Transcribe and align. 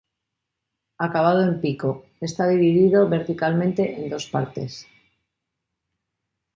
Acabado 1.05 1.39
en 1.43 1.59
pico, 1.61 1.89
está 2.27 2.43
dividido 2.47 2.99
verticalmente 3.15 3.83
en 3.99 4.03
dos 4.11 4.25
partes. 4.33 4.71